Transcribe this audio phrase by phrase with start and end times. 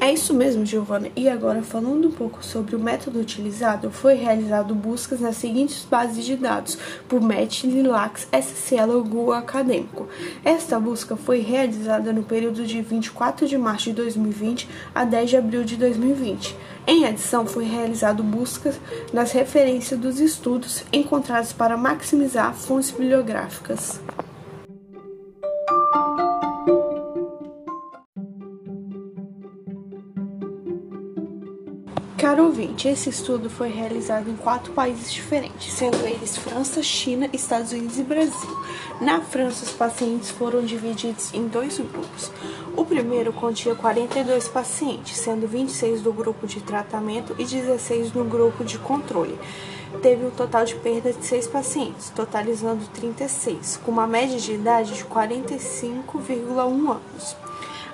[0.00, 1.08] É isso mesmo, Giovana.
[1.14, 6.24] E agora, falando um pouco sobre o método utilizado, foi realizado buscas nas seguintes bases
[6.24, 10.08] de dados por MET, Lilacs, SCL ou Google Acadêmico.
[10.42, 15.36] Esta busca foi realizada no período de 24 de março de 2020 a 10 de
[15.36, 16.56] abril de 2020.
[16.86, 18.80] Em adição, foi realizado buscas
[19.12, 24.00] nas referências dos estudos encontrados para maximizar fontes bibliográficas.
[32.40, 37.70] Caro ouvinte, esse estudo foi realizado em quatro países diferentes, sendo eles França, China, Estados
[37.70, 38.64] Unidos e Brasil.
[38.98, 42.32] Na França, os pacientes foram divididos em dois grupos.
[42.74, 48.64] O primeiro continha 42 pacientes, sendo 26 do grupo de tratamento e 16 no grupo
[48.64, 49.38] de controle.
[50.00, 54.94] Teve um total de perda de 6 pacientes, totalizando 36, com uma média de idade
[54.94, 57.49] de 45,1 anos.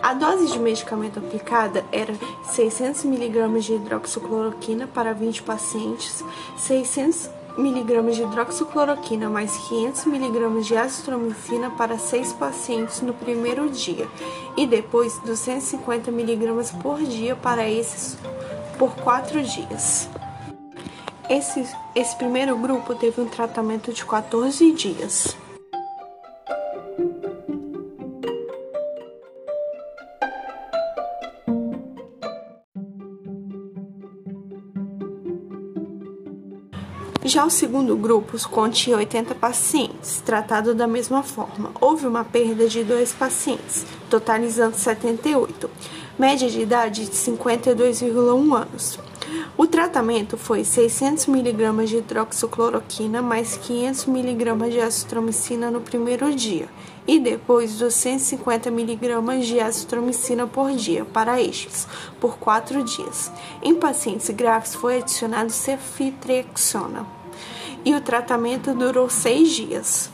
[0.06, 2.14] A dose de medicamento aplicada era
[2.53, 6.25] 600 mg de hidroxicloroquina para 20 pacientes,
[6.56, 14.06] 600 mg de hidroxicloroquina mais 500 mg de azitromicina para 6 pacientes no primeiro dia
[14.56, 18.16] e depois 250 mg por dia para esses
[18.78, 20.09] por 4 dias.
[21.28, 21.66] Esse,
[21.97, 25.36] esse primeiro grupo teve um tratamento de 14 dias.
[37.27, 41.72] Já o segundo grupo continha 80 pacientes, tratado da mesma forma.
[41.80, 45.69] Houve uma perda de dois pacientes, totalizando 78,
[46.16, 49.00] média de idade de 52,1 anos.
[49.58, 56.69] O tratamento foi 600 mg de hidroxicloroquina mais 500 mg de azitromicina no primeiro dia
[57.08, 61.88] e depois 250 mg de azitromicina por dia para estes,
[62.20, 63.32] por quatro dias.
[63.60, 67.16] Em pacientes graves foi adicionado ceftriaxona
[67.86, 70.10] e o tratamento durou seis dias.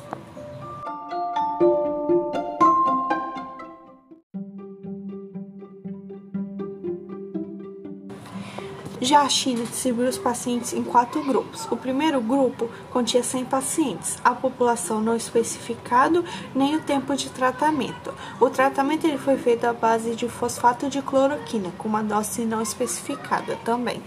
[9.00, 11.66] Já a China distribuiu os pacientes em quatro grupos.
[11.70, 18.14] O primeiro grupo continha 100 pacientes, a população não especificado nem o tempo de tratamento.
[18.38, 22.62] O tratamento ele foi feito à base de fosfato de cloroquina, com uma dose não
[22.62, 24.00] especificada também.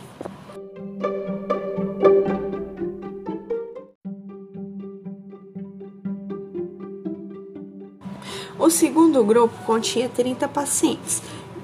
[8.57, 11.21] O segundo grupo continha 30 pacientes,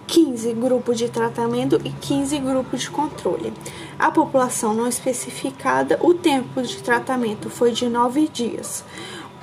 [0.08, 3.54] 15 grupos de tratamento e 15 grupos de controle.
[3.98, 8.84] A população não especificada, o tempo de tratamento foi de 9 dias.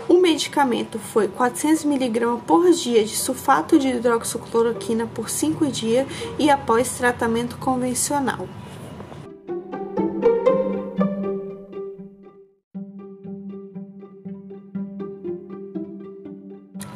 [0.07, 6.07] O medicamento foi 400 mg por dia de sulfato de hidroxicloroquina por 5 dias
[6.39, 8.47] e após tratamento convencional.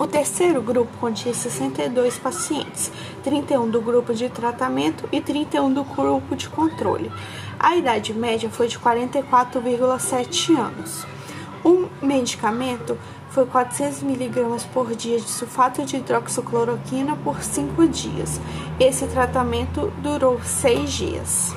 [0.02, 2.90] O terceiro grupo continha 62 pacientes,
[3.22, 7.08] 31 do grupo de tratamento e 31 do grupo de controle.
[7.56, 11.06] A idade média foi de 44,7 anos.
[11.62, 12.98] O medicamento
[13.30, 18.41] foi 400 mg por dia de sulfato de hidroxicloroquina por 5 dias.
[18.80, 21.54] Esse tratamento durou 6 dias.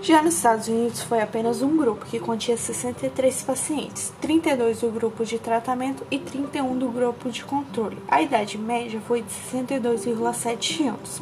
[0.00, 5.24] Já nos Estados Unidos foi apenas um grupo que continha 63 pacientes, 32 do grupo
[5.24, 7.98] de tratamento e 31 do grupo de controle.
[8.06, 11.20] A idade média foi de 62,7 anos.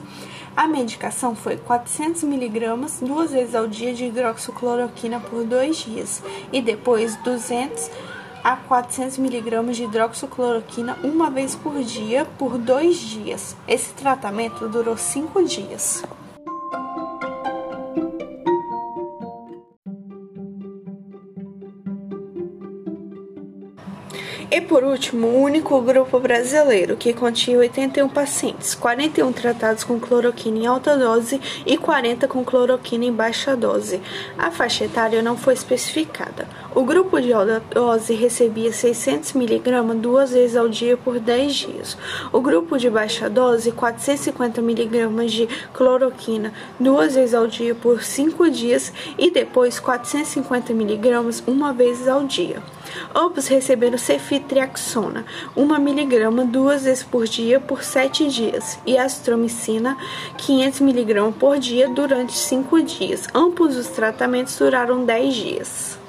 [0.54, 2.66] A medicação foi 400 mg
[3.00, 6.22] duas vezes ao dia de hidroxicloroquina por dois dias
[6.52, 7.90] e depois 200
[8.44, 13.56] a 400 mg de hidroxicloroquina uma vez por dia por dois dias.
[13.66, 16.04] Esse tratamento durou cinco dias.
[24.48, 30.58] E por último, o único grupo brasileiro que continha 81 pacientes, 41 tratados com cloroquina
[30.58, 34.00] em alta dose e 40 com cloroquina em baixa dose.
[34.38, 36.46] A faixa etária não foi especificada.
[36.76, 41.96] O grupo de alta dose recebia 600 mg duas vezes ao dia por 10 dias.
[42.30, 48.50] O grupo de baixa dose, 450 mg de cloroquina duas vezes ao dia por 5
[48.50, 52.62] dias e depois 450 mg uma vez ao dia.
[53.14, 55.24] Ambos receberam ceftriaxona,
[55.56, 59.96] 1 mg duas vezes por dia por 7 dias, e azitromicina,
[60.36, 63.26] 500 mg por dia durante 5 dias.
[63.34, 66.05] Ambos os tratamentos duraram 10 dias.